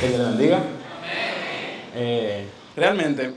[0.00, 0.62] Que Dios le bendiga.
[1.94, 3.34] Eh, realmente,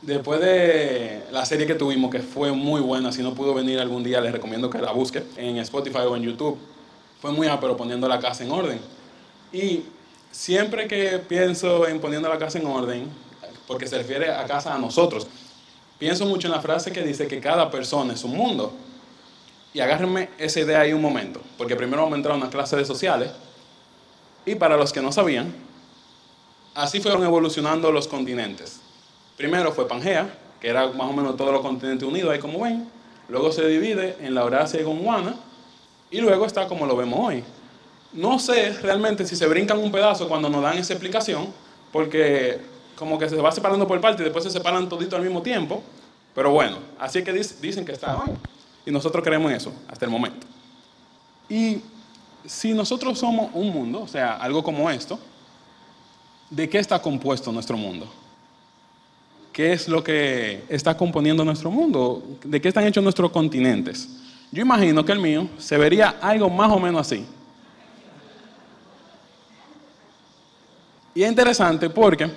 [0.00, 4.02] después de la serie que tuvimos, que fue muy buena, si no pudo venir algún
[4.02, 6.56] día, les recomiendo que la busque en Spotify o en YouTube.
[7.20, 8.80] Fue muy pero poniendo la casa en orden.
[9.52, 9.82] Y
[10.30, 13.06] siempre que pienso en poniendo la casa en orden,
[13.66, 15.26] porque se refiere a casa a nosotros,
[15.98, 18.72] pienso mucho en la frase que dice que cada persona es un mundo.
[19.74, 22.76] Y agárrenme esa idea ahí un momento, porque primero vamos a entrar a una clase
[22.76, 23.30] de sociales.
[24.46, 25.67] Y para los que no sabían,
[26.78, 28.80] así fueron evolucionando los continentes.
[29.36, 32.88] Primero fue Pangea, que era más o menos todos los continentes unidos, ahí como ven.
[33.28, 35.34] Luego se divide en la Eurasia y Gondwana.
[36.10, 37.42] Y luego está como lo vemos hoy.
[38.12, 41.52] No sé realmente si se brincan un pedazo cuando nos dan esa explicación,
[41.92, 42.60] porque
[42.96, 45.82] como que se va separando por parte y después se separan todito al mismo tiempo.
[46.32, 48.30] Pero bueno, así que dicen que está hoy.
[48.86, 50.46] Y nosotros creemos eso hasta el momento.
[51.48, 51.80] Y
[52.46, 55.18] si nosotros somos un mundo, o sea, algo como esto,
[56.50, 58.06] ¿de qué está compuesto nuestro mundo?
[59.52, 62.22] ¿Qué es lo que está componiendo nuestro mundo?
[62.44, 64.08] ¿De qué están hechos nuestros continentes?
[64.52, 67.24] Yo imagino que el mío se vería algo más o menos así.
[71.14, 72.30] Y es interesante porque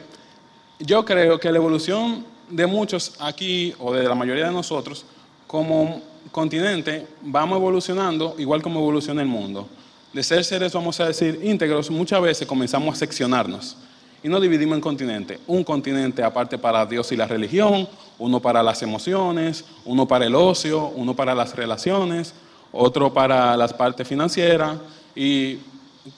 [0.79, 5.05] yo creo que la evolución de muchos aquí, o de la mayoría de nosotros,
[5.45, 6.01] como
[6.31, 9.67] continente, vamos evolucionando igual como evoluciona el mundo.
[10.11, 13.77] De ser seres, vamos a decir, íntegros, muchas veces comenzamos a seccionarnos
[14.23, 15.39] y nos dividimos en continentes.
[15.47, 17.87] Un continente aparte para Dios y la religión,
[18.19, 22.33] uno para las emociones, uno para el ocio, uno para las relaciones,
[22.71, 24.77] otro para las partes financieras
[25.15, 25.57] y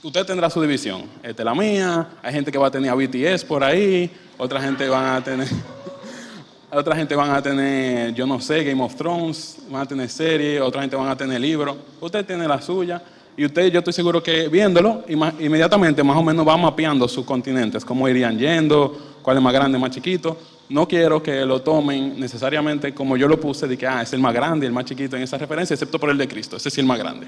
[0.01, 1.03] usted tendrá su división.
[1.23, 4.61] Esta es la mía, hay gente que va a tener a BTS por ahí, otra
[4.61, 5.47] gente va a tener
[6.71, 10.59] otra gente van a tener, yo no sé, Game of Thrones, van a tener series,
[10.59, 11.77] otra gente van a tener libros.
[12.01, 13.01] Usted tiene la suya.
[13.35, 17.83] Y usted, yo estoy seguro que viéndolo, inmediatamente más o menos va mapeando sus continentes,
[17.83, 20.37] cómo irían yendo, cuál es más grande, más chiquito.
[20.69, 24.19] No quiero que lo tomen necesariamente como yo lo puse, de que ah, es el
[24.19, 26.77] más grande el más chiquito en esa referencia, excepto por el de Cristo, ese es
[26.77, 27.27] el más grande.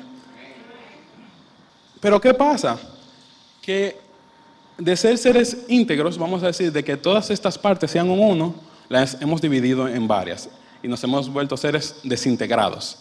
[1.99, 2.77] Pero ¿qué pasa?
[3.61, 3.97] Que
[4.77, 8.55] de ser seres íntegros, vamos a decir, de que todas estas partes sean un uno,
[8.89, 10.49] las hemos dividido en varias
[10.83, 12.99] y nos hemos vuelto seres desintegrados.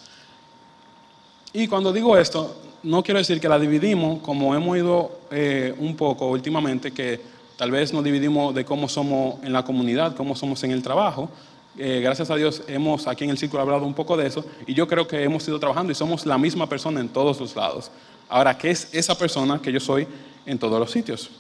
[1.53, 5.97] Y cuando digo esto, no quiero decir que la dividimos como hemos ido eh, un
[5.97, 7.21] poco últimamente, que
[7.57, 11.31] tal vez nos dividimos de cómo somos en la comunidad, cómo somos en el trabajo.
[11.77, 14.75] Eh, gracias a Dios hemos aquí en el círculo hablado un poco de eso y
[14.75, 17.91] yo creo que hemos ido trabajando y somos la misma persona en todos los lados.
[18.29, 20.07] Ahora, ¿qué es esa persona que yo soy
[20.47, 21.31] en todos los sitios?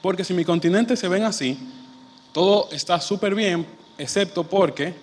[0.00, 1.58] Porque si mi continente se ven así,
[2.32, 3.66] todo está súper bien,
[3.98, 4.94] excepto porque,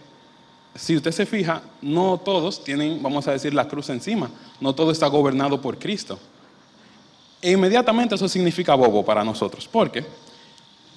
[0.75, 4.29] si usted se fija, no todos tienen, vamos a decir, la cruz encima.
[4.61, 6.19] No todo está gobernado por Cristo.
[7.41, 9.67] E inmediatamente eso significa bobo para nosotros.
[9.67, 10.05] Porque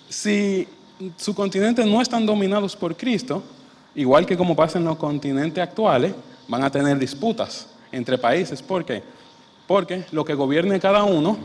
[0.09, 0.69] si
[1.16, 3.43] su continente no están dominados por Cristo,
[3.94, 6.15] igual que como pasa en los continentes actuales,
[6.49, 8.62] van a tener disputas entre países.
[8.62, 9.03] ¿Por qué?
[9.66, 11.39] Porque lo que gobierne cada uno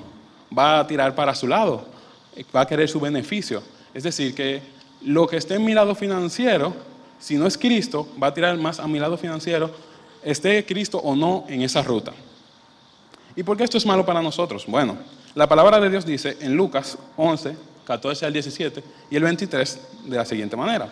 [0.55, 1.85] va a tirar para su lado,
[2.55, 3.61] va a querer su beneficio.
[3.93, 4.61] Es decir, que
[5.01, 6.73] lo que esté en mi lado financiero,
[7.19, 9.71] si no es Cristo, va a tirar más a mi lado financiero,
[10.23, 12.13] esté Cristo o no en esa ruta.
[13.35, 14.65] ¿Y por qué esto es malo para nosotros?
[14.67, 14.97] Bueno,
[15.35, 17.55] la palabra de Dios dice en Lucas 11,
[17.85, 20.89] 14 al 17 y el 23 de la siguiente manera.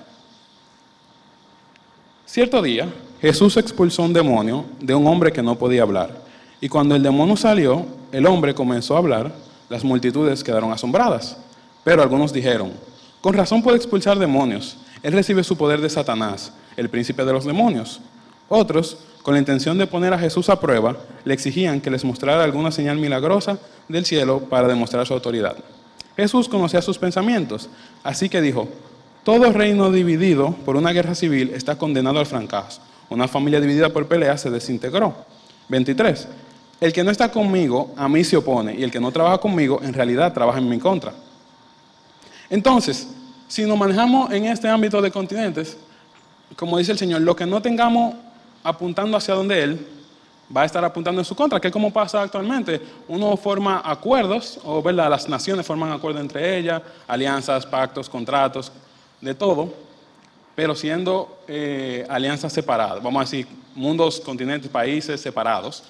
[2.25, 2.87] Cierto día,
[3.21, 6.23] Jesús expulsó un demonio de un hombre que no podía hablar.
[6.61, 9.31] Y cuando el demonio salió, el hombre comenzó a hablar,
[9.69, 11.37] las multitudes quedaron asombradas.
[11.83, 12.71] Pero algunos dijeron,
[13.21, 14.77] con razón puede expulsar demonios.
[15.05, 18.01] Él recibe su poder de Satanás, el príncipe de los demonios.
[18.49, 22.43] Otros, con la intención de poner a Jesús a prueba, le exigían que les mostrara
[22.43, 25.57] alguna señal milagrosa del cielo para demostrar su autoridad.
[26.17, 27.69] Jesús conocía sus pensamientos,
[28.03, 28.67] así que dijo,
[29.23, 32.81] todo reino dividido por una guerra civil está condenado al fracaso.
[33.07, 35.13] Una familia dividida por peleas se desintegró.
[35.69, 36.27] 23.
[36.81, 39.79] El que no está conmigo a mí se opone y el que no trabaja conmigo
[39.83, 41.13] en realidad trabaja en mi contra.
[42.49, 43.07] Entonces,
[43.47, 45.77] si nos manejamos en este ámbito de continentes,
[46.55, 48.15] como dice el Señor, lo que no tengamos
[48.63, 49.87] apuntando hacia donde Él,
[50.55, 52.81] va a estar apuntando en su contra, que es como pasa actualmente.
[53.07, 55.09] Uno forma acuerdos, o ¿verdad?
[55.09, 58.71] las naciones forman acuerdos entre ellas, alianzas, pactos, contratos,
[59.21, 59.73] de todo,
[60.53, 65.83] pero siendo eh, alianzas separadas, vamos a decir, mundos, continentes, países separados,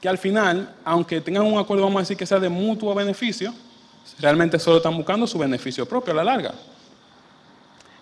[0.00, 3.52] que al final, aunque tengan un acuerdo, vamos a decir que sea de mutuo beneficio,
[4.18, 6.54] Realmente solo están buscando su beneficio propio a la larga.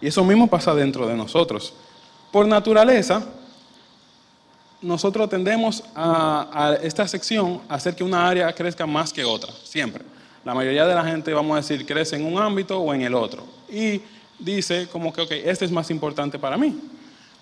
[0.01, 1.75] Y eso mismo pasa dentro de nosotros.
[2.33, 3.23] Por naturaleza,
[4.81, 10.05] nosotros tendemos a, esta sección a hacer que una área crezca más que otra, siempre.
[10.45, 13.15] la mayoría de la gente, vamos a decir, crece en un ámbito o en el
[13.15, 13.45] otro.
[13.69, 14.01] Y
[14.39, 16.79] dice como que, ok, este es más importante para mí.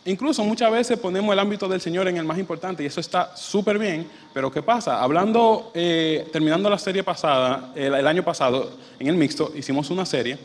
[0.06, 3.37] Incluso muchas veces ponemos el ámbito del Señor en el más importante y eso está
[3.37, 5.03] súper bien, pero ¿qué pasa?
[5.03, 8.70] Hablando, eh, terminando la serie pasada, el, año pasado,
[9.00, 10.38] en el mixto, hicimos una serie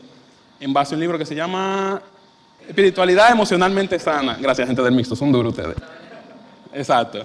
[0.58, 2.02] en base a un libro que se llama
[2.66, 4.36] Espiritualidad emocionalmente sana.
[4.40, 5.76] Gracias, gente del mixto, son duros ustedes.
[6.74, 7.24] Exacto.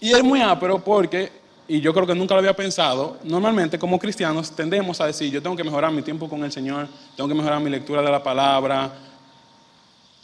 [0.00, 1.30] Y es muy pero porque,
[1.68, 5.42] y yo creo que nunca lo había pensado, normalmente como cristianos tendemos a decir, yo
[5.42, 8.22] tengo que mejorar mi tiempo con el Señor, tengo que mejorar mi lectura de la
[8.22, 8.92] palabra,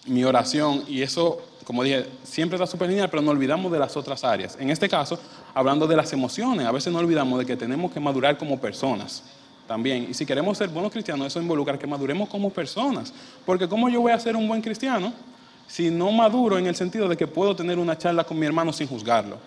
[0.06, 3.96] mi oración, y eso, como dije, siempre está súper genial, pero no olvidamos de las
[3.96, 4.56] otras áreas.
[4.58, 5.19] En este caso,
[5.54, 9.22] hablando de las emociones, a veces no olvidamos de que tenemos que madurar como personas
[9.66, 10.08] también.
[10.10, 13.12] Y si queremos ser buenos cristianos, eso involucra que maduremos como personas.
[13.46, 15.12] Porque ¿cómo yo voy a ser un buen cristiano
[15.66, 18.72] si no maduro en el sentido de que puedo tener una charla con mi hermano
[18.72, 19.38] sin juzgarlo?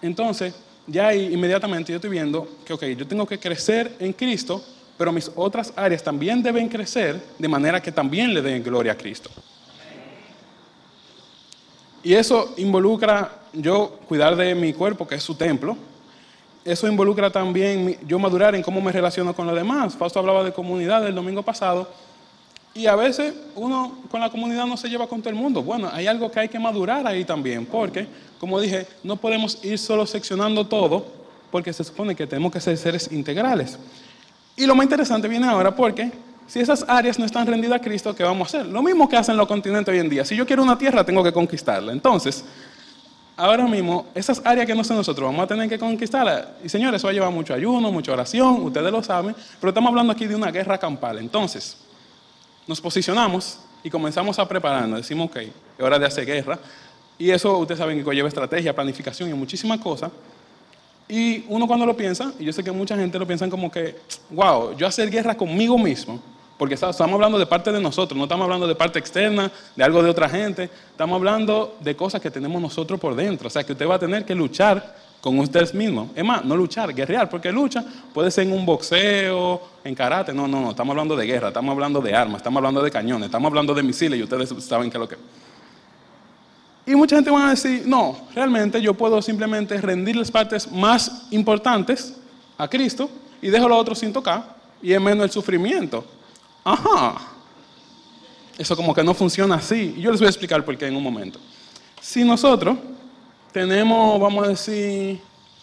[0.00, 0.54] Entonces,
[0.86, 4.62] ya inmediatamente yo estoy viendo que, ok, yo tengo que crecer en Cristo
[4.96, 8.96] pero mis otras áreas también deben crecer de manera que también le den gloria a
[8.96, 9.30] Cristo.
[12.02, 15.76] Y eso involucra yo cuidar de mi cuerpo, que es su templo.
[16.64, 19.94] Eso involucra también yo madurar en cómo me relaciono con los demás.
[19.96, 21.88] Fausto hablaba de comunidad el domingo pasado.
[22.74, 25.62] Y a veces uno con la comunidad no se lleva con todo el mundo.
[25.62, 28.06] Bueno, hay algo que hay que madurar ahí también, porque,
[28.38, 31.06] como dije, no podemos ir solo seccionando todo,
[31.50, 33.78] porque se supone que tenemos que ser seres integrales.
[34.56, 36.10] Y lo más interesante viene ahora porque
[36.46, 38.72] si esas áreas no están rendidas a Cristo, ¿qué vamos a hacer?
[38.72, 40.24] Lo mismo que hacen los continentes hoy en día.
[40.24, 41.92] Si yo quiero una tierra, tengo que conquistarla.
[41.92, 42.44] Entonces,
[43.36, 46.46] ahora mismo, esas áreas que no son nosotros, vamos a tener que conquistarlas.
[46.64, 49.90] Y señores, eso va a llevar mucho ayuno, mucha oración, ustedes lo saben, pero estamos
[49.90, 51.18] hablando aquí de una guerra campal.
[51.18, 51.76] Entonces,
[52.66, 55.00] nos posicionamos y comenzamos a prepararnos.
[55.00, 56.58] Decimos, ok, es hora de hacer guerra.
[57.18, 60.10] Y eso, ustedes saben que lleva estrategia, planificación y muchísimas cosas.
[61.08, 63.96] Y uno cuando lo piensa, y yo sé que mucha gente lo piensa como que,
[64.30, 66.20] wow, yo hacer guerra conmigo mismo,
[66.58, 70.02] porque estamos hablando de parte de nosotros, no estamos hablando de parte externa, de algo
[70.02, 73.72] de otra gente, estamos hablando de cosas que tenemos nosotros por dentro, o sea que
[73.72, 76.10] usted va a tener que luchar con usted mismo.
[76.14, 80.48] Es más, no luchar, guerrear, porque lucha puede ser en un boxeo, en karate, no,
[80.48, 83.48] no, no, estamos hablando de guerra, estamos hablando de armas, estamos hablando de cañones, estamos
[83.48, 85.16] hablando de misiles y ustedes saben qué es lo que...
[86.86, 91.26] Y mucha gente va a decir, no, realmente yo puedo simplemente rendir las partes más
[91.32, 92.14] importantes
[92.56, 93.10] a Cristo
[93.42, 96.04] y dejo lo otro sin tocar y es menos el sufrimiento.
[96.62, 97.16] Ajá.
[98.56, 99.94] Eso como que no funciona así.
[99.96, 101.40] Y yo les voy a explicar por qué en un momento.
[102.00, 102.78] Si nosotros
[103.52, 105.20] tenemos, vamos a decir,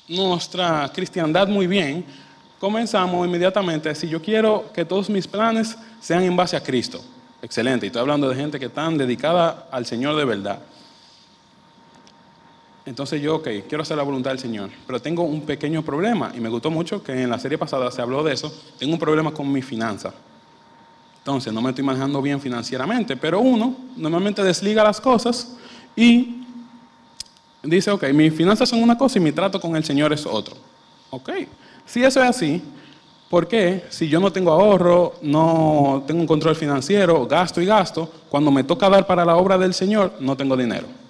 [0.10, 2.06] nuestra cristiandad muy bien,
[2.60, 7.02] comenzamos inmediatamente a decir, yo quiero que todos mis planes sean en base a Cristo.
[7.42, 7.86] Excelente.
[7.86, 10.60] Y estoy hablando de gente que está dedicada al Señor de verdad.
[12.86, 16.42] Entonces yo, ok, quiero hacer la voluntad del Señor, pero tengo un pequeño problema y
[16.42, 18.54] me gustó mucho que en la serie pasada se habló de eso.
[18.78, 20.14] Tengo un problema con mi finanza.
[21.20, 25.56] Entonces no me estoy manejando bien financieramente, pero uno normalmente desliga las cosas
[25.96, 26.44] y
[27.64, 30.58] dice, ok, mis finanzas son una cosa y mi trato con el Señor es otro.
[31.10, 31.30] Ok,
[31.86, 32.62] si eso es así,
[33.30, 38.12] ¿por qué si yo no tengo ahorro, no tengo un control financiero, gasto y gasto,
[38.30, 41.03] cuando me toca dar para la obra del Señor, no tengo dinero?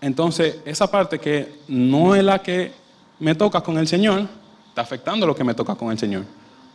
[0.00, 2.72] Entonces, esa parte que no es la que
[3.18, 4.26] me toca con el Señor,
[4.68, 6.24] está afectando lo que me toca con el Señor.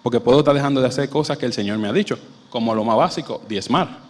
[0.01, 2.17] Porque puedo estar dejando de hacer cosas que el Señor me ha dicho,
[2.49, 4.03] como lo más básico, diezmar.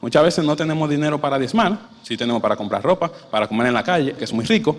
[0.00, 3.74] Muchas veces no tenemos dinero para diezmar, sí tenemos para comprar ropa, para comer en
[3.74, 4.76] la calle, que es muy rico,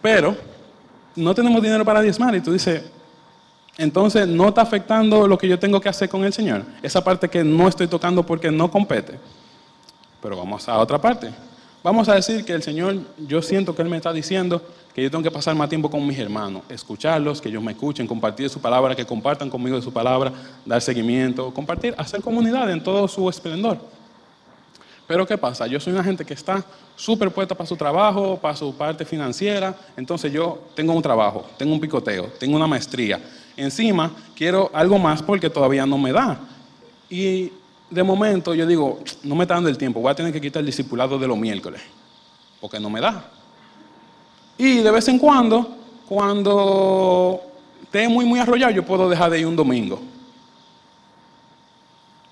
[0.00, 0.34] pero
[1.16, 2.82] no tenemos dinero para diezmar y tú dices,
[3.76, 6.64] entonces no está afectando lo que yo tengo que hacer con el Señor.
[6.82, 9.18] Esa parte que no estoy tocando porque no compete.
[10.22, 11.30] Pero vamos a otra parte.
[11.82, 12.96] Vamos a decir que el Señor,
[13.26, 14.62] yo siento que Él me está diciendo
[14.94, 18.06] que yo tengo que pasar más tiempo con mis hermanos, escucharlos, que ellos me escuchen,
[18.06, 20.32] compartir su palabra, que compartan conmigo de su palabra,
[20.64, 23.78] dar seguimiento, compartir, hacer comunidad en todo su esplendor.
[25.08, 25.66] Pero ¿qué pasa?
[25.66, 29.74] Yo soy una gente que está súper puesta para su trabajo, para su parte financiera,
[29.96, 33.20] entonces yo tengo un trabajo, tengo un picoteo, tengo una maestría.
[33.56, 36.38] Encima quiero algo más porque todavía no me da.
[37.10, 37.50] Y
[37.92, 40.60] de momento yo digo, no me está dando el tiempo, voy a tener que quitar
[40.60, 41.82] el discipulado de los miércoles,
[42.60, 43.30] porque no me da.
[44.56, 45.76] Y de vez en cuando,
[46.08, 47.40] cuando
[47.82, 50.00] esté muy, muy arrollado, yo puedo dejar de ir un domingo.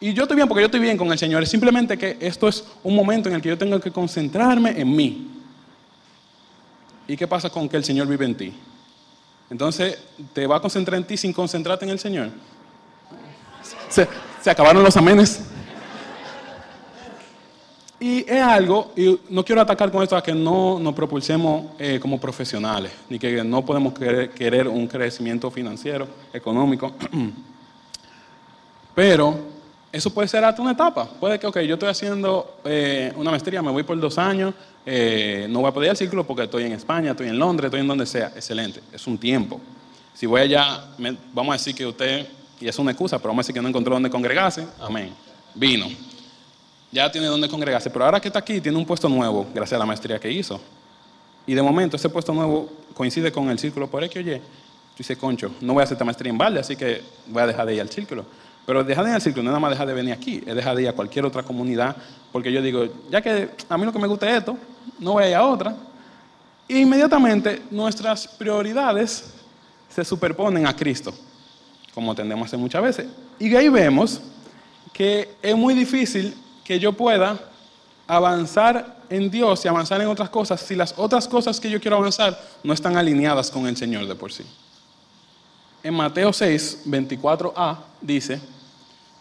[0.00, 1.42] Y yo estoy bien porque yo estoy bien con el Señor.
[1.42, 4.96] Es simplemente que esto es un momento en el que yo tengo que concentrarme en
[4.96, 5.28] mí.
[7.06, 8.54] ¿Y qué pasa con que el Señor vive en ti?
[9.50, 9.98] Entonces,
[10.32, 12.30] ¿te va a concentrar en ti sin concentrarte en el Señor?
[13.88, 15.42] Se, acabaron los amenes.
[17.98, 21.98] Y es algo, y no quiero atacar con esto a que no nos propulsemos eh,
[22.00, 26.94] como profesionales, ni que no podemos querer, un crecimiento financiero, económico,
[28.94, 29.38] pero
[29.92, 31.04] eso puede ser hasta una etapa.
[31.04, 34.54] Puede que, ok, yo estoy haciendo eh, una maestría, me voy por dos años,
[34.86, 37.66] eh, no voy a poder ir al círculo porque estoy en España, estoy en Londres,
[37.66, 38.28] estoy en donde sea.
[38.34, 39.60] Excelente, es un tiempo.
[40.14, 40.84] Si voy allá,
[41.32, 42.26] vamos a decir que usted,
[42.60, 45.12] y es una excusa, pero vamos a decir que no encontró dónde congregarse, amén.
[45.54, 45.88] Vino
[46.92, 49.78] ya tiene donde congregarse, pero ahora que está aquí tiene un puesto nuevo gracias a
[49.78, 50.60] la maestría que hizo.
[51.46, 55.16] Y de momento ese puesto nuevo coincide con el círculo por que oye, tú dices,
[55.16, 57.74] concho, no voy a hacer esta maestría en balde, así que voy a dejar de
[57.74, 58.24] ir al círculo.
[58.66, 60.54] Pero dejar de ir al círculo no es nada más dejar de venir aquí, es
[60.54, 61.96] dejar de ir a cualquier otra comunidad,
[62.30, 64.56] porque yo digo, ya que a mí lo que me gusta es esto,
[64.98, 65.74] no voy a ir a otra.
[66.68, 69.32] E inmediatamente nuestras prioridades
[69.88, 71.12] se superponen a Cristo,
[71.94, 73.06] como tendemos a hacer muchas veces.
[73.38, 74.20] Y ahí vemos
[74.92, 77.38] que es muy difícil que yo pueda
[78.06, 81.96] avanzar en Dios y avanzar en otras cosas si las otras cosas que yo quiero
[81.96, 84.44] avanzar no están alineadas con el Señor de por sí.
[85.82, 88.40] En Mateo 6, 24a dice,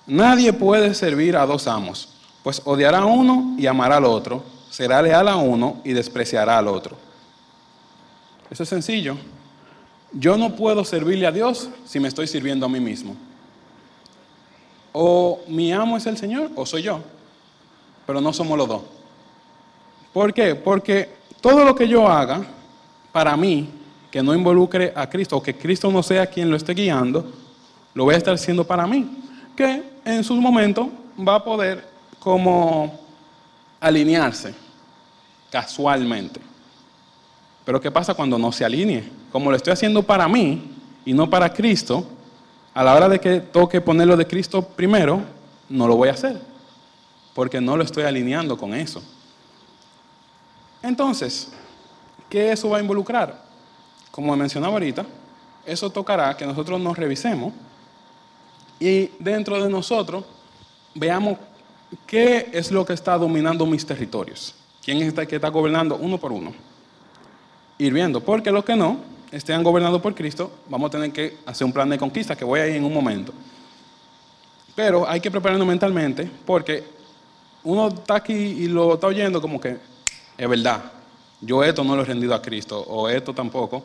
[0.06, 2.10] nadie puede servir a dos amos,
[2.44, 6.68] pues odiará a uno y amará al otro, será leal a uno y despreciará al
[6.68, 6.98] otro.
[8.50, 9.18] Eso es sencillo.
[10.12, 13.16] Yo no puedo servirle a Dios si me estoy sirviendo a mí mismo.
[14.92, 17.01] O mi amo es el Señor o soy yo
[18.10, 18.82] pero no somos los dos.
[20.12, 20.56] ¿Por qué?
[20.56, 22.42] Porque todo lo que yo haga,
[23.12, 23.70] para mí,
[24.10, 27.32] que no involucre a Cristo, o que Cristo no sea quien lo esté guiando,
[27.94, 29.08] lo voy a estar haciendo para mí,
[29.56, 30.89] que en su momento
[31.20, 31.88] va a poder
[32.18, 33.00] como
[33.80, 34.56] alinearse
[35.51, 36.39] casualmente.
[37.66, 39.10] Pero ¿qué pasa cuando no se alinee?
[39.32, 40.72] Como lo estoy haciendo para mí
[41.06, 42.06] y no para Cristo,
[42.74, 45.22] a la hora de que toque ponerlo de Cristo primero,
[45.70, 46.50] no lo voy a hacer
[47.39, 49.01] porque no lo estoy alineando con eso.
[50.82, 51.50] Entonces,
[52.30, 53.44] ¿qué eso va a involucrar?
[54.12, 55.06] Como mencionaba ahorita,
[55.66, 57.54] eso tocará que nosotros nos revisemos
[58.78, 60.25] y dentro de nosotros
[60.94, 61.38] veamos
[62.06, 64.54] qué es lo que está dominando mis territorios.
[64.84, 66.54] ¿Quién es el que está gobernando uno por uno?
[67.79, 68.98] Ir viendo, porque los que no
[69.31, 72.59] estén gobernados por Cristo, vamos a tener que hacer un plan de conquista que voy
[72.59, 73.33] a ir en un momento.
[74.75, 76.83] Pero hay que prepararnos mentalmente porque
[77.63, 79.77] uno está aquí y lo está oyendo como que
[80.38, 80.83] es verdad,
[81.41, 83.83] yo esto no lo he rendido a Cristo o esto tampoco,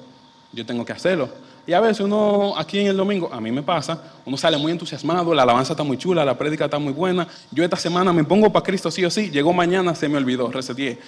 [0.53, 1.29] yo tengo que hacerlo.
[1.67, 4.71] Y a veces uno aquí en el domingo, a mí me pasa, uno sale muy
[4.71, 8.23] entusiasmado, la alabanza está muy chula, la prédica está muy buena, yo esta semana me
[8.23, 10.99] pongo para Cristo sí o sí, llegó mañana, se me olvidó, reseteé.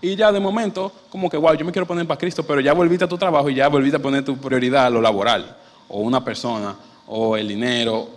[0.00, 2.72] Y ya de momento, como que, wow, yo me quiero poner para Cristo, pero ya
[2.72, 5.56] volviste a tu trabajo y ya volviste a poner tu prioridad a lo laboral,
[5.88, 6.76] o una persona,
[7.06, 8.08] o el dinero,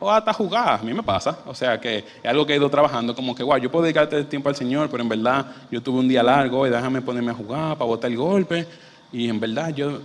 [0.00, 1.38] o hasta jugar, a mí me pasa.
[1.46, 4.24] O sea que es algo que he ido trabajando, como que, guau, yo puedo dedicarte
[4.24, 7.34] tiempo al Señor, pero en verdad yo tuve un día largo y déjame ponerme a
[7.34, 8.66] jugar para botar el golpe.
[9.12, 10.00] Y en verdad, yo,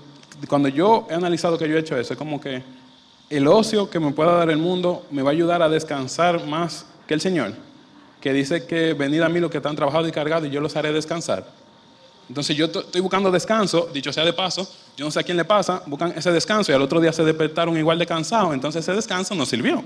[0.48, 2.64] cuando yo he analizado que yo he hecho eso, es como que
[3.30, 6.86] el ocio que me pueda dar el mundo me va a ayudar a descansar más
[7.08, 7.54] que el Señor,
[8.24, 10.74] que dice que venid a mí los que están trabajados y cargados y yo los
[10.78, 11.46] haré descansar.
[12.30, 14.66] Entonces yo estoy buscando descanso, dicho sea de paso,
[14.96, 17.22] yo no sé a quién le pasa, buscan ese descanso y al otro día se
[17.26, 19.84] despertaron igual de cansados, entonces ese descanso no sirvió.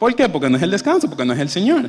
[0.00, 0.28] ¿Por qué?
[0.28, 1.88] Porque no es el descanso, porque no es el Señor.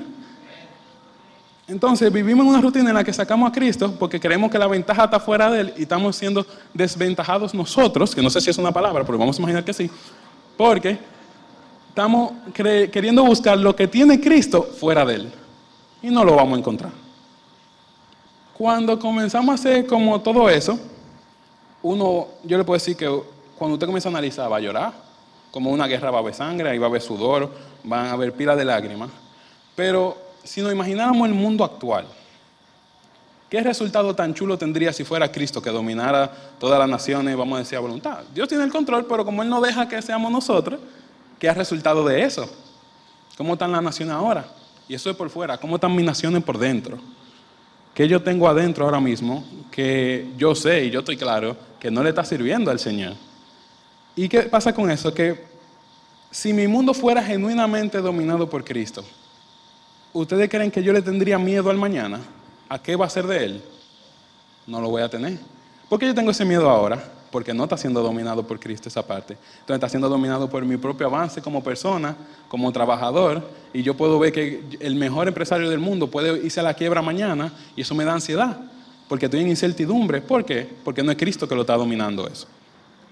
[1.68, 4.68] Entonces vivimos en una rutina en la que sacamos a Cristo porque creemos que la
[4.68, 8.58] ventaja está fuera de Él y estamos siendo desventajados nosotros, que no sé si es
[8.60, 9.90] una palabra, pero vamos a imaginar que sí,
[10.56, 11.00] porque
[12.00, 15.32] estamos queriendo buscar lo que tiene Cristo fuera de Él
[16.02, 16.94] y no lo vamos a encontrar.
[18.58, 20.80] Cuando comenzamos a hacer como todo eso,
[21.84, 23.06] uno, yo le puedo decir que
[23.58, 24.94] cuando usted comienza a analizar, va a llorar,
[25.52, 27.52] como una guerra va a haber sangre, ahí va a haber sudor,
[27.84, 29.10] van a haber pilas de lágrimas.
[29.76, 32.06] Pero si nos imagináramos el mundo actual,
[33.50, 37.60] ¿qué resultado tan chulo tendría si fuera Cristo que dominara todas las naciones, vamos a
[37.60, 38.20] decir, a voluntad?
[38.34, 40.80] Dios tiene el control, pero como Él no deja que seamos nosotros,
[41.40, 42.48] ¿qué ha resultado de eso?
[43.38, 44.46] ¿Cómo están las naciones ahora?
[44.88, 47.00] Y eso es por fuera, ¿cómo están mis naciones por dentro?
[48.00, 52.02] que yo tengo adentro ahora mismo que yo sé y yo estoy claro que no
[52.02, 53.14] le está sirviendo al Señor.
[54.16, 55.14] ¿Y qué pasa con eso?
[55.14, 55.44] Que
[56.32, 59.04] si mi mundo fuera genuinamente dominado por Cristo,
[60.14, 62.22] ¿ustedes creen que yo le tendría miedo al mañana?
[62.70, 63.64] ¿A qué va a ser de él?
[64.66, 65.38] No lo voy a tener.
[65.90, 67.04] ¿Por qué yo tengo ese miedo ahora?
[67.32, 69.34] Porque no está siendo dominado por Cristo esa parte.
[69.34, 72.16] Entonces está siendo dominado por mi propio avance como persona,
[72.48, 76.64] como trabajador, y yo puedo ver que el mejor empresario del mundo puede irse a
[76.64, 78.58] la quiebra mañana y eso me da ansiedad,
[79.08, 80.22] porque estoy en incertidumbre.
[80.22, 80.68] ¿Por qué?
[80.84, 82.48] Porque no es Cristo que lo está dominando eso.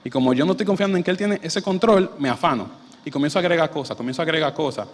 [0.03, 2.69] Y como yo no estoy confiando en que Él tiene ese control, me afano
[3.03, 4.87] y comienzo a agregar cosas, comienzo a agregar cosas.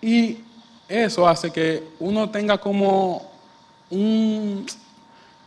[0.00, 0.38] Y
[0.88, 3.30] eso hace que uno tenga como
[3.90, 4.66] un,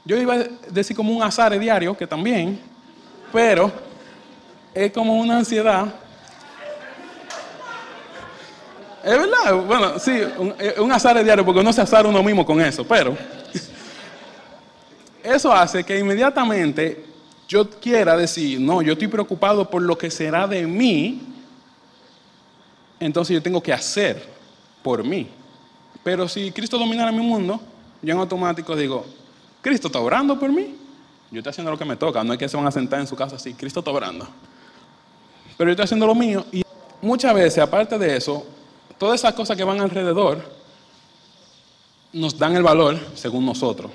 [0.06, 2.60] yo iba a decir como un azar diario, que también,
[3.34, 3.72] pero
[4.74, 5.94] es como una ansiedad.
[9.04, 12.62] Es verdad, bueno, sí, un, un azar diario, porque uno se azar uno mismo con
[12.62, 13.18] eso, pero
[15.24, 17.06] eso hace que inmediatamente
[17.48, 21.22] yo quiera decir, no, yo estoy preocupado por lo que será de mí,
[23.00, 24.24] entonces yo tengo que hacer
[24.84, 25.28] por mí.
[26.04, 27.60] Pero si Cristo dominara mi mundo,
[28.02, 29.06] yo en automático digo,
[29.66, 30.76] Cristo está orando por mí.
[31.32, 33.08] Yo estoy haciendo lo que me toca, no es que se van a sentar en
[33.08, 34.28] su casa así, Cristo está orando.
[35.58, 36.62] Pero yo estoy haciendo lo mío y
[37.02, 38.46] muchas veces, aparte de eso,
[39.00, 40.38] todas esas cosas que van alrededor
[42.14, 43.90] nos dan el valor según nosotros.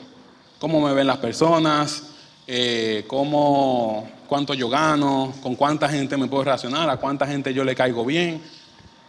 [0.59, 2.15] Cómo me ven las personas,
[2.49, 7.63] eh, cómo, cuánto yo gano, con cuánta gente me puedo relacionar, a cuánta gente yo
[7.63, 8.43] le caigo bien.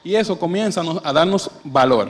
[0.04, 2.10] Y eso comienza a darnos valor.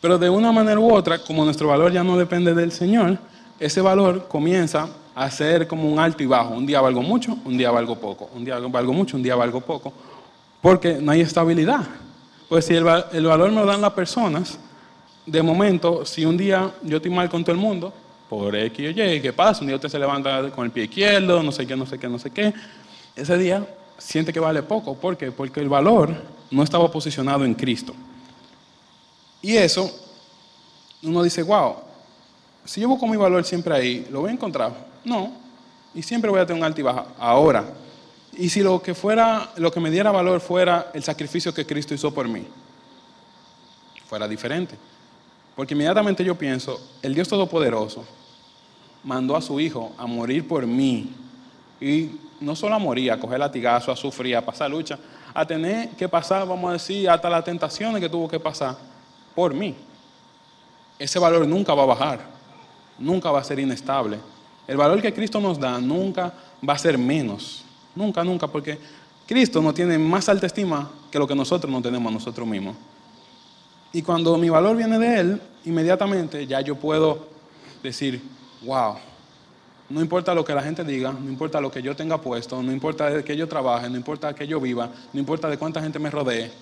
[0.00, 3.18] Pero de una manera u otra, como nuestro valor ya no depende del Señor,
[3.60, 6.54] ese valor comienza a ser como un alto y bajo.
[6.54, 8.30] Un día valgo mucho, un día valgo poco.
[8.34, 9.92] Un día valgo mucho, un día valgo poco.
[10.62, 11.86] Porque no hay estabilidad.
[12.48, 14.58] Pues si el, valor me lo dan las personas,
[15.26, 17.92] de momento, si un día yo estoy mal con todo el mundo,
[18.30, 19.60] por X o Y, ¿qué pasa?
[19.60, 22.08] Un día usted se levanta con el pie izquierdo, no sé qué, no sé qué,
[22.08, 22.54] no sé qué.
[23.14, 23.66] Ese día
[23.98, 24.94] siente que vale poco.
[24.94, 25.30] ¿Por qué?
[25.30, 26.14] Porque el valor
[26.50, 27.94] no estaba posicionado en Cristo.
[29.42, 29.90] Y eso,
[31.02, 31.89] uno dice, wow,
[32.64, 34.72] si yo busco mi valor siempre ahí, ¿lo voy a encontrar?
[35.04, 35.32] No.
[35.94, 36.84] Y siempre voy a tener un alto y.
[37.18, 37.64] Ahora,
[38.36, 41.94] y si lo que fuera, lo que me diera valor fuera el sacrificio que Cristo
[41.94, 42.46] hizo por mí,
[44.06, 44.76] fuera diferente.
[45.56, 48.04] Porque inmediatamente yo pienso, el Dios Todopoderoso,
[49.02, 51.12] mandó a su hijo a morir por mí.
[51.80, 54.98] Y no solo a morir, a coger latigazo, a sufrir, a pasar lucha,
[55.34, 58.76] a tener que pasar, vamos a decir, hasta las tentaciones que tuvo que pasar
[59.34, 59.74] por mí.
[60.98, 62.20] Ese valor nunca va a bajar,
[63.00, 64.18] nunca va a ser inestable.
[64.68, 66.32] El valor que Cristo nos da nunca
[66.66, 67.64] va a ser menos,
[67.96, 68.78] nunca, nunca, porque
[69.26, 72.76] Cristo no tiene más alta estima que lo que nosotros no tenemos a nosotros mismos.
[73.92, 77.26] Y cuando mi valor viene de Él, inmediatamente ya yo puedo
[77.82, 78.22] decir,
[78.62, 78.94] wow,
[79.88, 82.70] no importa lo que la gente diga, no importa lo que yo tenga puesto, no
[82.70, 85.98] importa de que yo trabaje, no importa que yo viva, no importa de cuánta gente
[85.98, 86.52] me rodee,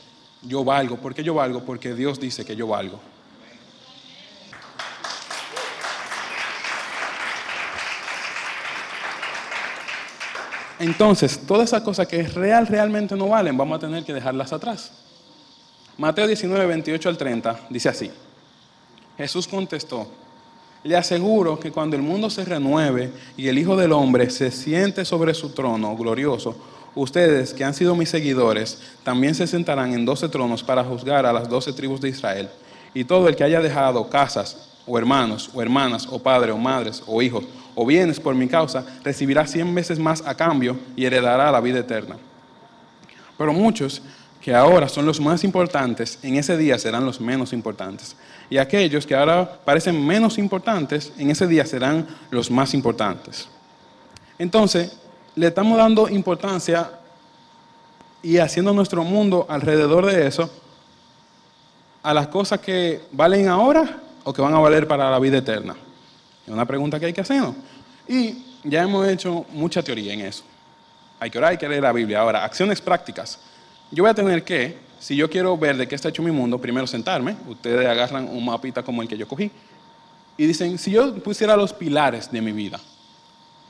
[0.43, 0.97] yo valgo.
[0.97, 1.61] ¿Por qué yo valgo?
[1.61, 2.99] Porque Dios dice que yo valgo.
[10.79, 14.93] Entonces, todas esas cosas que real, realmente no valen, vamos a tener que dejarlas atrás.
[15.97, 18.11] Mateo 19, 28 al 30 dice así.
[19.17, 20.07] Jesús contestó,
[20.85, 25.05] le aseguro que cuando el mundo se renueve y el Hijo del Hombre se siente
[25.05, 26.57] sobre su trono glorioso,
[26.95, 31.33] ustedes que han sido mis seguidores también se sentarán en doce tronos para juzgar a
[31.33, 32.49] las doce tribus de Israel.
[32.95, 37.03] Y todo el que haya dejado casas, o hermanos, o hermanas, o padres, o madres,
[37.07, 41.53] o hijos, o bienes por mi causa, recibirá cien veces más a cambio y heredará
[41.53, 42.17] la vida eterna.
[43.37, 44.03] Pero muchos
[44.41, 48.17] que ahora son los más importantes, en ese día serán los menos importantes.
[48.49, 53.49] Y aquellos que ahora parecen menos importantes, en ese día serán los más importantes.
[54.39, 54.97] Entonces,
[55.35, 56.91] le estamos dando importancia
[58.23, 60.51] y haciendo nuestro mundo alrededor de eso
[62.03, 65.75] a las cosas que valen ahora o que van a valer para la vida eterna.
[66.47, 67.55] Es una pregunta que hay que hacernos.
[68.07, 70.45] Y ya hemos hecho mucha teoría en eso.
[71.19, 72.21] Hay que orar, hay que leer la Biblia.
[72.21, 73.39] Ahora, acciones prácticas.
[73.91, 76.59] Yo voy a tener que, si yo quiero ver de qué está hecho mi mundo,
[76.59, 77.37] primero sentarme.
[77.49, 79.51] Ustedes agarran un mapita como el que yo cogí.
[80.37, 82.79] Y dicen, si yo pusiera los pilares de mi vida,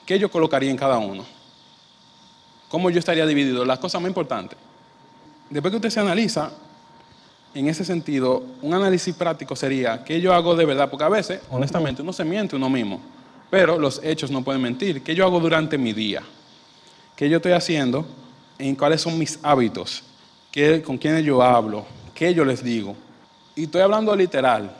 [0.04, 1.24] ¿qué yo colocaría en cada uno?
[2.68, 3.64] ¿Cómo yo estaría dividido?
[3.64, 4.58] Las cosas más importantes.
[5.50, 6.50] Después que usted se analiza,
[7.54, 10.90] en ese sentido, un análisis práctico sería, ¿qué yo hago de verdad?
[10.90, 13.00] Porque a veces, honestamente, uno se miente uno mismo,
[13.50, 15.02] pero los hechos no pueden mentir.
[15.02, 16.22] ¿Qué yo hago durante mi día?
[17.16, 18.06] ¿Qué yo estoy haciendo?
[18.58, 20.04] ¿En cuáles son mis hábitos?
[20.84, 22.96] con quiénes yo hablo, qué yo les digo.
[23.54, 24.74] Y estoy hablando literal.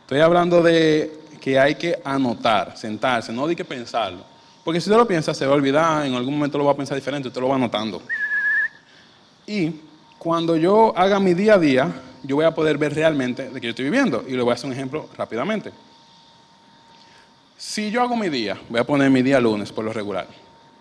[0.00, 4.24] Estoy hablando de que hay que anotar, sentarse, no hay que pensarlo.
[4.64, 6.76] Porque si usted lo piensa, se va a olvidar, en algún momento lo va a
[6.76, 8.02] pensar diferente, usted lo va anotando.
[9.46, 9.72] Y
[10.18, 13.66] cuando yo haga mi día a día, yo voy a poder ver realmente de qué
[13.66, 14.24] yo estoy viviendo.
[14.26, 15.72] Y le voy a hacer un ejemplo rápidamente.
[17.56, 20.26] Si yo hago mi día, voy a poner mi día lunes por lo regular.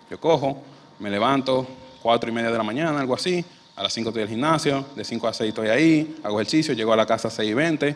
[0.10, 0.62] Yo cojo,
[1.00, 1.68] me levanto,
[2.02, 3.44] cuatro y media de la mañana, algo así,
[3.76, 6.94] a las 5 estoy al gimnasio, de 5 a 6 estoy ahí, hago ejercicio, llego
[6.94, 7.96] a la casa a 6 y 20,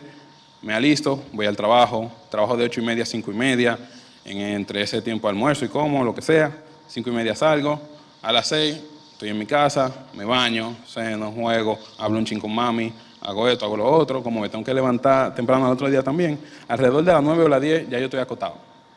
[0.62, 3.78] me alisto, voy al trabajo, trabajo de 8 y media a 5 y media,
[4.24, 6.52] entre ese tiempo almuerzo y como, lo que sea,
[6.88, 7.80] 5 y media salgo,
[8.20, 8.80] a las 6
[9.20, 13.66] estoy en mi casa, me baño, ceno, juego, hablo un chin con mami, hago esto,
[13.66, 17.12] hago lo otro, como me tengo que levantar temprano al otro día también, alrededor de
[17.12, 18.54] las 9 o las 10 ya yo estoy acotado.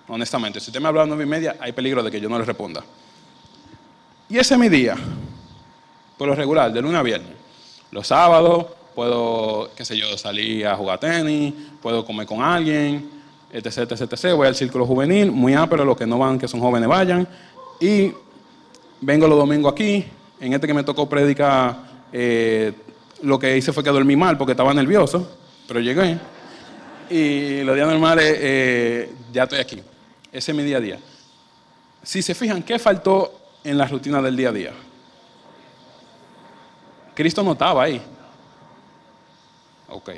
[0.08, 2.30] Honestamente, si usted me habla a las 9 y media, hay peligro de que yo
[2.30, 2.82] no le responda.
[4.30, 4.96] Y ese es mi día,
[6.18, 7.34] por lo regular, de lunes a viernes.
[7.92, 13.10] Los sábados puedo, qué sé yo, salir a jugar tenis, puedo comer con alguien,
[13.52, 14.36] etc, etc, etc.
[14.38, 17.28] Voy al círculo juvenil, muy pero los que no van, que son jóvenes, vayan.
[17.82, 18.14] Y
[19.04, 20.06] vengo los domingos aquí,
[20.40, 21.78] en este que me tocó predicar,
[22.12, 22.74] eh,
[23.22, 25.38] lo que hice fue que dormí mal porque estaba nervioso,
[25.68, 26.18] pero llegué.
[27.10, 29.82] Y los días normales eh, ya estoy aquí.
[30.32, 31.00] Ese es mi día a día.
[32.02, 34.74] Si se fijan, ¿qué faltó en la rutina del día a día?
[37.14, 38.02] Cristo no estaba ahí.
[39.90, 40.10] Ok.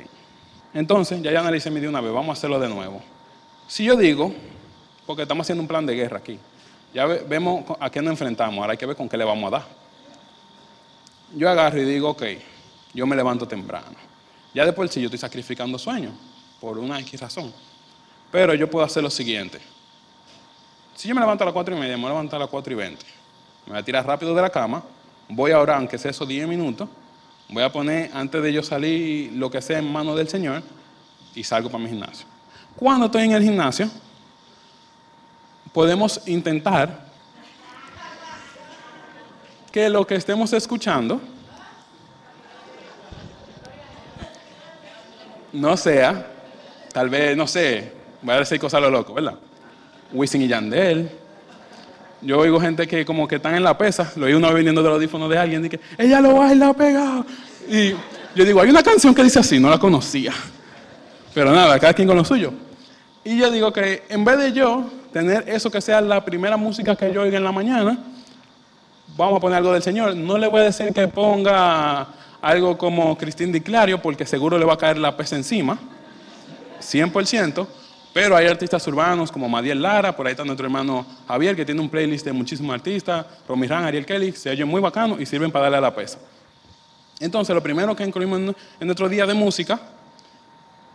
[0.72, 3.02] Entonces, ya ya analicé mi día una vez, vamos a hacerlo de nuevo.
[3.68, 4.32] Si yo digo,
[5.06, 6.38] porque estamos haciendo un plan de guerra aquí,
[6.96, 9.58] ya vemos a qué nos enfrentamos, ahora hay que ver con qué le vamos a
[9.58, 9.66] dar.
[11.34, 12.22] Yo agarro y digo, ok,
[12.94, 13.94] yo me levanto temprano.
[14.54, 16.12] Ya después sí yo estoy sacrificando sueño,
[16.58, 17.52] por una X razón.
[18.32, 19.60] Pero yo puedo hacer lo siguiente.
[20.94, 22.48] Si yo me levanto a las 4 y media, me voy a levantar a las
[22.48, 23.06] 4 y 20.
[23.66, 24.82] Me voy a tirar rápido de la cama,
[25.28, 26.88] voy a orar, aunque sea esos 10 minutos,
[27.50, 30.62] voy a poner, antes de yo salir, lo que sea en manos del Señor,
[31.34, 32.26] y salgo para mi gimnasio.
[32.74, 33.90] Cuando estoy en el gimnasio,
[35.76, 37.00] podemos intentar
[39.70, 41.20] que lo que estemos escuchando
[45.52, 46.28] no sea,
[46.94, 49.34] tal vez, no sé, voy a decir cosas a lo loco, ¿verdad?
[50.14, 51.10] Wisin y Yandel.
[52.22, 54.92] Yo oigo gente que como que están en la pesa, lo oigo uno viniendo del
[54.92, 57.26] audífono de alguien, y que ella lo baila pegado.
[57.68, 57.90] Y
[58.34, 60.32] yo digo, hay una canción que dice así, no la conocía.
[61.34, 62.50] Pero nada, cada quien con lo suyo.
[63.24, 66.94] Y yo digo que en vez de yo tener eso que sea la primera música
[66.94, 67.96] que yo oiga en la mañana,
[69.16, 70.14] vamos a poner algo del Señor.
[70.14, 72.06] No le voy a decir que ponga
[72.42, 75.78] algo como Cristín Di Clario, porque seguro le va a caer la pesa encima,
[76.82, 77.66] 100%.
[78.12, 81.80] Pero hay artistas urbanos como Madiel Lara, por ahí está nuestro hermano Javier, que tiene
[81.80, 85.62] un playlist de muchísimos artistas, Romirán, Ariel Kelly, se oyen muy bacano y sirven para
[85.62, 86.18] darle a la pesa.
[87.20, 89.80] Entonces, lo primero que incluimos en nuestro día de música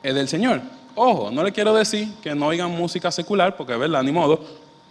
[0.03, 0.61] es del Señor.
[0.95, 4.03] Ojo, no le quiero decir que no oigan música secular, porque, ¿verdad?
[4.03, 4.43] Ni modo.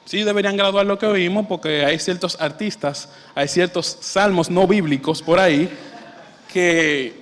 [0.04, 5.22] Sí deberían graduar lo que oímos, porque hay ciertos artistas, hay ciertos salmos no bíblicos
[5.22, 5.70] por ahí
[6.52, 7.20] que...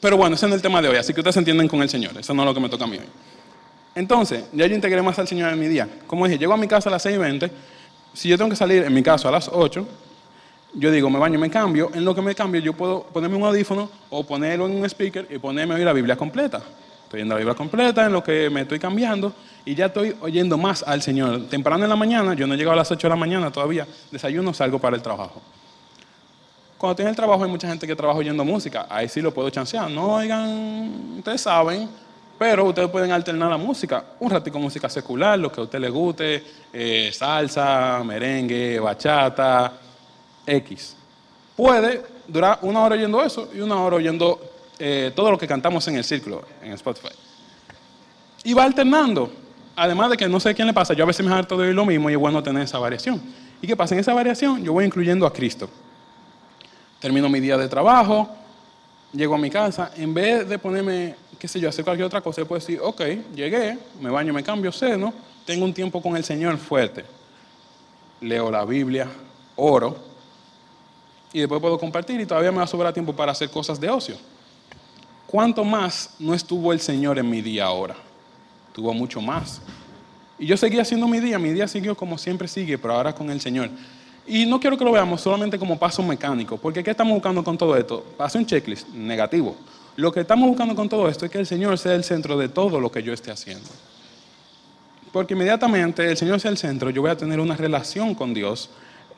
[0.00, 1.88] Pero bueno, ese no es el tema de hoy, así que ustedes entienden con el
[1.88, 2.16] Señor.
[2.18, 3.06] Eso no es lo que me toca a mí hoy.
[3.94, 5.88] Entonces, ya yo integré más al Señor en mi día.
[6.06, 7.50] Como dije, llego a mi casa a las 6 y 20.
[8.12, 9.86] Si yo tengo que salir, en mi caso, a las 8,
[10.74, 11.90] yo digo, me baño, me cambio.
[11.94, 15.26] En lo que me cambio, yo puedo ponerme un audífono o ponerlo en un speaker
[15.30, 16.62] y ponerme a oír la Biblia completa.
[17.10, 19.32] Estoy oyendo la Biblia completa en lo que me estoy cambiando
[19.64, 21.48] y ya estoy oyendo más al Señor.
[21.48, 24.54] Temprano en la mañana, yo no llego a las 8 de la mañana todavía, desayuno,
[24.54, 25.42] salgo para el trabajo.
[26.78, 29.34] Cuando estoy en el trabajo hay mucha gente que trabaja oyendo música, ahí sí lo
[29.34, 29.90] puedo chancear.
[29.90, 31.88] No oigan, ustedes saben,
[32.38, 35.90] pero ustedes pueden alternar la música, un ratito música secular, lo que a usted le
[35.90, 39.72] guste, eh, salsa, merengue, bachata,
[40.46, 40.94] X.
[41.56, 44.49] Puede durar una hora oyendo eso y una hora oyendo
[44.80, 47.14] eh, todo lo que cantamos en el círculo, en Spotify.
[48.42, 49.32] Y va alternando.
[49.76, 51.74] Además de que no sé quién le pasa, yo a veces me harto de oír
[51.74, 53.22] lo mismo y es bueno tener esa variación.
[53.62, 53.94] ¿Y qué pasa?
[53.94, 55.70] En esa variación yo voy incluyendo a Cristo.
[56.98, 58.28] Termino mi día de trabajo,
[59.12, 62.44] llego a mi casa, en vez de ponerme qué sé yo, hacer cualquier otra cosa,
[62.44, 63.00] puedo decir, ok,
[63.34, 65.12] llegué, me baño, me cambio, ceno,
[65.46, 67.04] tengo un tiempo con el Señor fuerte.
[68.20, 69.08] Leo la Biblia,
[69.56, 69.96] oro,
[71.32, 73.88] y después puedo compartir y todavía me va a sobrar tiempo para hacer cosas de
[73.88, 74.16] ocio.
[75.30, 77.94] ¿Cuánto más no estuvo el Señor en mi día ahora?
[78.72, 79.62] Tuvo mucho más.
[80.40, 83.30] Y yo seguí haciendo mi día, mi día siguió como siempre sigue, pero ahora con
[83.30, 83.70] el Señor.
[84.26, 87.56] Y no quiero que lo veamos solamente como paso mecánico, porque ¿qué estamos buscando con
[87.56, 88.04] todo esto?
[88.16, 89.54] Pase un checklist negativo.
[89.94, 92.48] Lo que estamos buscando con todo esto es que el Señor sea el centro de
[92.48, 93.68] todo lo que yo esté haciendo.
[95.12, 98.68] Porque inmediatamente el Señor sea el centro, yo voy a tener una relación con Dios.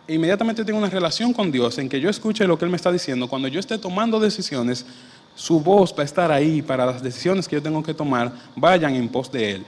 [0.09, 2.93] Inmediatamente tengo una relación con Dios en que yo escuche lo que Él me está
[2.93, 3.29] diciendo.
[3.29, 4.85] Cuando yo esté tomando decisiones,
[5.35, 8.95] su voz va a estar ahí para las decisiones que yo tengo que tomar, vayan
[8.95, 9.67] en pos de Él.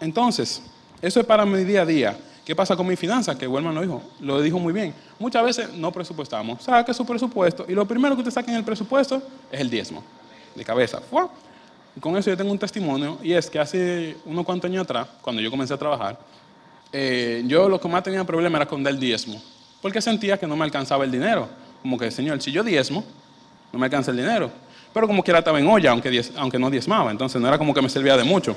[0.00, 0.62] Entonces,
[1.02, 2.18] eso es para mi día a día.
[2.44, 3.36] ¿Qué pasa con mi finanzas?
[3.36, 4.94] Que Wilman lo dijo, lo dijo muy bien.
[5.18, 6.62] Muchas veces no presupuestamos.
[6.62, 10.02] Saque su presupuesto y lo primero que usted saque en el presupuesto es el diezmo,
[10.54, 11.00] de cabeza.
[11.94, 15.08] Y con eso yo tengo un testimonio y es que hace unos cuantos años atrás,
[15.20, 16.18] cuando yo comencé a trabajar,
[16.90, 19.42] eh, yo lo que más tenía problema era con el diezmo,
[19.82, 21.48] porque sentía que no me alcanzaba el dinero.
[21.82, 23.04] Como que, Señor, si yo diezmo,
[23.72, 24.50] no me alcanza el dinero.
[24.92, 27.82] Pero como quiera estaba en olla, aunque, aunque no diezmaba, entonces no era como que
[27.82, 28.56] me servía de mucho.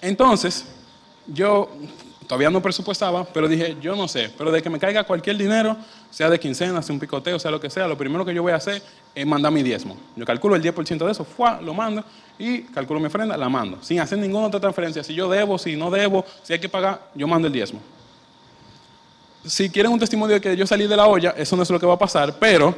[0.00, 0.66] Entonces,
[1.26, 1.70] yo
[2.26, 5.76] Todavía no presupuestaba, pero dije, yo no sé, pero de que me caiga cualquier dinero,
[6.10, 8.52] sea de quincena, sea un picoteo, sea lo que sea, lo primero que yo voy
[8.52, 8.82] a hacer
[9.14, 9.96] es mandar mi diezmo.
[10.16, 11.60] Yo calculo el 10% de eso, ¡fua!
[11.60, 12.04] lo mando
[12.36, 15.04] y calculo mi ofrenda, la mando, sin hacer ninguna otra transferencia.
[15.04, 17.80] Si yo debo, si no debo, si hay que pagar, yo mando el diezmo.
[19.46, 21.78] Si quieren un testimonio de que yo salí de la olla, eso no es lo
[21.78, 22.74] que va a pasar, pero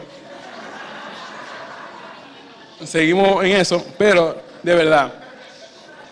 [2.85, 5.13] seguimos en eso, pero de verdad,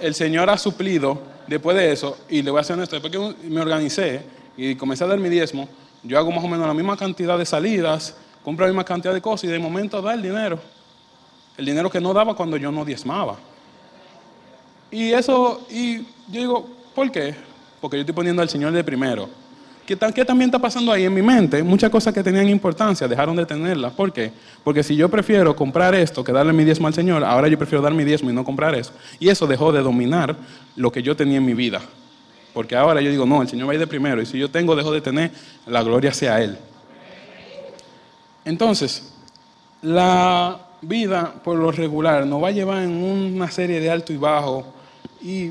[0.00, 3.48] el Señor ha suplido después de eso, y le voy a ser honesto, después que
[3.48, 4.22] me organicé
[4.56, 5.68] y comencé a dar mi diezmo,
[6.02, 9.20] yo hago más o menos la misma cantidad de salidas, compro la misma cantidad de
[9.20, 10.58] cosas y de momento da el dinero.
[11.58, 13.36] El dinero que no daba cuando yo no diezmaba.
[14.90, 17.34] Y eso, y yo digo, ¿por qué?
[17.80, 19.28] Porque yo estoy poniendo al Señor de primero.
[19.86, 21.62] ¿Qué, también está pasando ahí en mi mente?
[21.62, 23.92] Muchas cosas que tenían importancia dejaron de tenerlas.
[23.92, 24.32] ¿Por qué?
[24.64, 27.82] Porque si yo prefiero comprar esto que darle mi diezmo al Señor, ahora yo prefiero
[27.82, 28.92] dar mi diezmo y no comprar eso.
[29.20, 30.34] Y eso dejó de dominar
[30.74, 31.80] lo que yo tenía en mi vida.
[32.52, 34.20] Porque ahora yo digo, no, el Señor va a ir de primero.
[34.20, 35.30] Y si yo tengo, dejo de tener,
[35.66, 36.58] la gloria sea Él.
[38.44, 39.14] Entonces,
[39.82, 44.16] la vida por lo regular nos va a llevar en una serie de alto y
[44.16, 44.66] bajo.
[45.22, 45.50] Y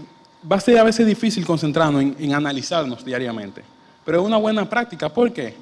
[0.51, 3.74] va a ser a veces difícil concentrarnos en analizarnos diariamente.
[4.05, 5.09] Pero es una buena práctica.
[5.09, 5.55] ¿Por qué?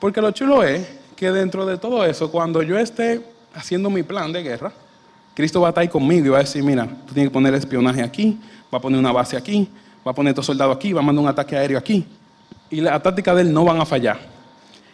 [0.00, 3.22] Porque lo chulo es que dentro de todo eso, cuando yo esté
[3.54, 4.72] haciendo mi plan de guerra,
[5.34, 7.54] Cristo va a estar ahí conmigo y va a decir, mira, tú tienes que poner
[7.54, 8.38] espionaje aquí,
[8.72, 9.68] va a poner una base aquí,
[10.06, 12.06] va a poner estos soldados aquí, va a mandar un ataque aéreo aquí.
[12.70, 14.18] Y la táctica de él no van a fallar.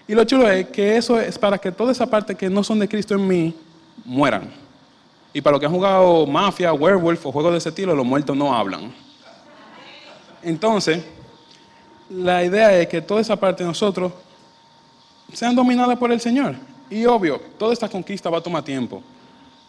[0.07, 2.79] Y lo chulo es que eso es para que toda esa parte que no son
[2.79, 3.55] de Cristo en mí
[4.05, 4.51] mueran.
[5.33, 8.37] Y para los que han jugado mafia, werewolf o juegos de ese estilo, los muertos
[8.37, 8.93] no hablan.
[10.43, 11.03] Entonces,
[12.13, 14.13] la idea es que toda esa parte de nosotros
[15.33, 16.57] sean dominadas por el Señor.
[16.91, 19.03] Y obvio, toda esta conquista va a tomar tiempo.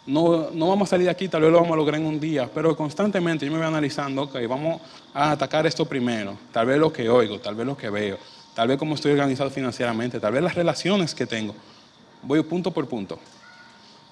[0.05, 2.19] No, no, vamos a salir de aquí, tal vez lo vamos a lograr en un
[2.19, 4.81] día, pero constantemente yo me voy analizando, ok, vamos
[5.13, 8.17] a atacar esto primero, tal vez lo que oigo, tal vez lo que veo,
[8.53, 11.55] tal vez cómo estoy organizado financieramente, tal vez las relaciones que tengo.
[12.21, 13.17] Voy punto por punto.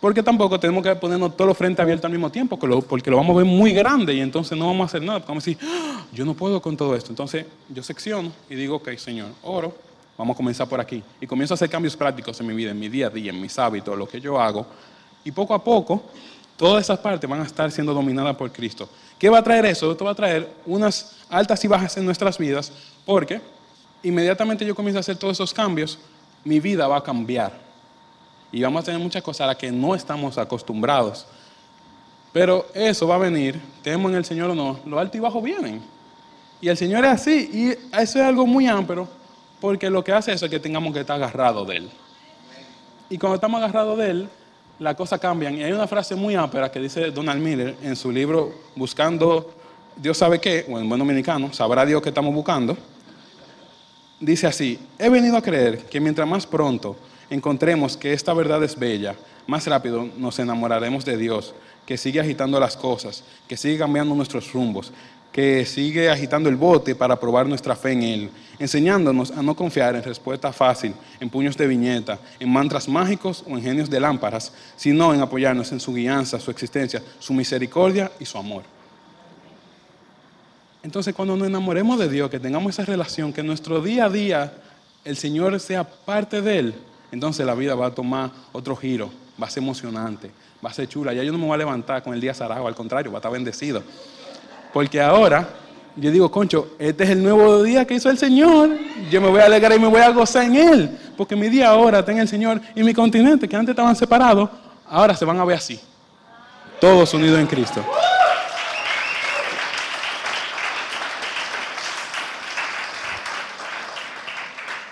[0.01, 3.37] Porque tampoco tenemos que ponernos todo frente abierto al mismo tiempo, porque lo vamos a
[3.37, 5.19] ver muy grande y entonces no vamos a hacer nada.
[5.19, 7.11] Vamos a decir, ah, yo no puedo con todo esto.
[7.11, 9.75] Entonces yo secciono y digo, ok, Señor, oro,
[10.17, 11.03] vamos a comenzar por aquí.
[11.21, 13.39] Y comienzo a hacer cambios prácticos en mi vida, en mi día a día, en
[13.39, 14.65] mis hábitos, lo que yo hago.
[15.23, 16.01] Y poco a poco,
[16.57, 18.89] todas esas partes van a estar siendo dominadas por Cristo.
[19.19, 19.91] ¿Qué va a traer eso?
[19.91, 22.71] Esto va a traer unas altas y bajas en nuestras vidas,
[23.05, 23.39] porque
[24.01, 25.99] inmediatamente yo comienzo a hacer todos esos cambios,
[26.43, 27.70] mi vida va a cambiar
[28.51, 31.25] y vamos a tener muchas cosas a las que no estamos acostumbrados.
[32.33, 35.41] Pero eso va a venir, tenemos en el Señor o no, lo alto y bajo
[35.41, 35.81] vienen.
[36.61, 39.07] Y el Señor es así, y eso es algo muy amplio,
[39.59, 41.89] porque lo que hace eso es que tengamos que estar agarrados de Él.
[43.09, 44.29] Y cuando estamos agarrados de Él,
[44.79, 45.55] las cosas cambian.
[45.57, 49.53] Y hay una frase muy ápera que dice Donald Miller en su libro Buscando
[49.95, 52.77] Dios sabe qué, o en buen dominicano, sabrá Dios que estamos buscando.
[54.19, 56.95] Dice así, he venido a creer que mientras más pronto
[57.31, 59.15] encontremos que esta verdad es bella,
[59.47, 64.51] más rápido nos enamoraremos de Dios, que sigue agitando las cosas, que sigue cambiando nuestros
[64.53, 64.91] rumbos,
[65.31, 69.95] que sigue agitando el bote para probar nuestra fe en Él, enseñándonos a no confiar
[69.95, 74.53] en respuesta fácil, en puños de viñeta, en mantras mágicos o en genios de lámparas,
[74.75, 78.63] sino en apoyarnos en su guianza, su existencia, su misericordia y su amor.
[80.83, 84.53] Entonces cuando nos enamoremos de Dios, que tengamos esa relación, que nuestro día a día
[85.05, 86.75] el Señor sea parte de Él,
[87.11, 90.31] entonces la vida va a tomar otro giro, va a ser emocionante,
[90.63, 91.13] va a ser chula.
[91.13, 93.19] Ya yo no me voy a levantar con el día zarado, al contrario, va a
[93.19, 93.83] estar bendecido.
[94.73, 95.47] Porque ahora
[95.95, 98.69] yo digo, concho, este es el nuevo día que hizo el Señor.
[99.09, 100.97] Yo me voy a alegrar y me voy a gozar en Él.
[101.17, 104.49] Porque mi día ahora está en el Señor y mi continente, que antes estaban separados,
[104.87, 105.79] ahora se van a ver así.
[106.79, 107.83] Todos unidos en Cristo.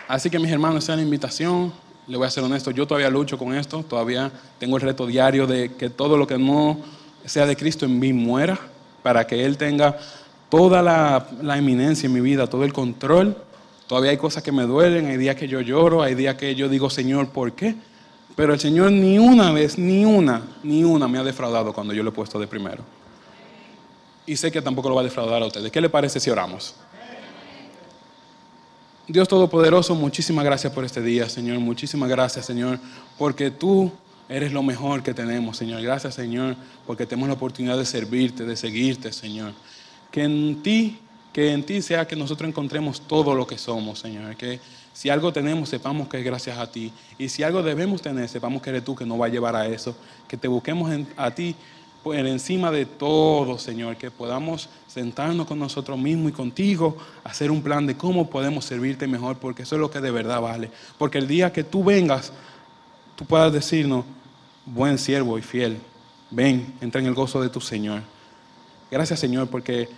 [0.08, 1.72] Así que mis hermanos, esa es la invitación
[2.10, 5.46] le voy a ser honesto, yo todavía lucho con esto, todavía tengo el reto diario
[5.46, 6.80] de que todo lo que no
[7.24, 8.60] sea de Cristo en mí muera,
[9.04, 9.96] para que Él tenga
[10.50, 13.38] toda la, eminencia en mi vida, todo el control.
[13.86, 16.68] Todavía hay cosas que me duelen, hay días que yo lloro, hay días que yo
[16.68, 17.76] digo, Señor, ¿por qué?
[18.36, 22.02] Pero el Señor ni una vez, ni una, ni una me ha defraudado cuando yo
[22.02, 22.84] lo he puesto de primero.
[24.26, 25.72] Y sé que tampoco lo va a defraudar a ustedes.
[25.72, 26.76] ¿Qué le parece si oramos?
[29.10, 31.58] Dios Todopoderoso, muchísimas gracias por este día, Señor.
[31.58, 32.78] Muchísimas gracias, Señor,
[33.18, 33.92] porque tú
[34.30, 35.82] eres lo mejor que tenemos, Señor.
[35.82, 39.54] Gracias, Señor, porque tenemos la oportunidad de servirte, de seguirte, Señor.
[40.12, 41.00] Que en ti,
[41.34, 44.36] que en ti sea que nosotros encontremos todo lo que somos, Señor.
[44.36, 44.60] Que
[44.94, 46.94] si algo tenemos, sepamos que es gracias a ti.
[47.18, 49.66] Y si algo debemos tener, sepamos que eres tú que nos va a llevar a
[49.66, 49.96] eso.
[50.28, 51.56] Que te busquemos a ti
[52.04, 57.62] por encima de todo, Señor, que podamos sentarnos con nosotros mismos y contigo, hacer un
[57.62, 60.72] plan de cómo podemos servirte mejor, porque eso es lo que de verdad vale.
[60.98, 62.32] Porque el día que tú vengas,
[63.16, 64.06] tú puedas decirnos,
[64.66, 65.78] buen siervo y fiel,
[66.32, 68.02] ven, entra en el gozo de tu Señor.
[68.90, 69.90] Gracias, Señor, porque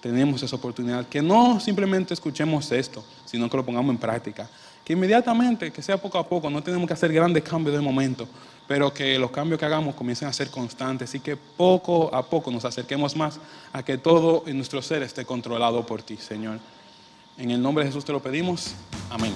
[0.00, 1.06] tenemos esa oportunidad.
[1.06, 4.48] Que no simplemente escuchemos esto, sino que lo pongamos en práctica.
[4.84, 8.26] Que inmediatamente, que sea poco a poco, no tenemos que hacer grandes cambios de momento,
[8.70, 12.52] pero que los cambios que hagamos comiencen a ser constantes y que poco a poco
[12.52, 13.40] nos acerquemos más
[13.72, 16.60] a que todo en nuestro ser esté controlado por ti, Señor.
[17.36, 18.76] En el nombre de Jesús te lo pedimos.
[19.10, 19.34] Amén.